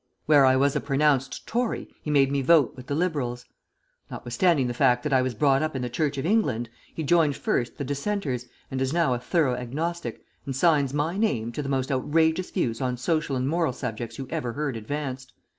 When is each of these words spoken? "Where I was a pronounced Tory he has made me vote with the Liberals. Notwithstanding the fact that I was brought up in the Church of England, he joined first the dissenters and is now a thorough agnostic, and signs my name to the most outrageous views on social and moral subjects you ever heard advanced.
"Where 0.25 0.47
I 0.47 0.55
was 0.55 0.75
a 0.75 0.79
pronounced 0.81 1.45
Tory 1.45 1.87
he 2.01 2.09
has 2.09 2.13
made 2.13 2.31
me 2.31 2.41
vote 2.41 2.75
with 2.75 2.87
the 2.87 2.95
Liberals. 2.95 3.45
Notwithstanding 4.09 4.65
the 4.65 4.73
fact 4.73 5.03
that 5.03 5.13
I 5.13 5.21
was 5.21 5.35
brought 5.35 5.61
up 5.61 5.75
in 5.75 5.83
the 5.83 5.91
Church 5.91 6.17
of 6.17 6.25
England, 6.25 6.71
he 6.95 7.03
joined 7.03 7.35
first 7.35 7.77
the 7.77 7.83
dissenters 7.83 8.47
and 8.71 8.81
is 8.81 8.93
now 8.93 9.13
a 9.13 9.19
thorough 9.19 9.53
agnostic, 9.53 10.25
and 10.43 10.55
signs 10.55 10.91
my 10.91 11.17
name 11.17 11.51
to 11.51 11.61
the 11.61 11.69
most 11.69 11.91
outrageous 11.91 12.49
views 12.49 12.81
on 12.81 12.97
social 12.97 13.35
and 13.35 13.47
moral 13.47 13.73
subjects 13.73 14.17
you 14.17 14.27
ever 14.31 14.53
heard 14.53 14.75
advanced. 14.75 15.33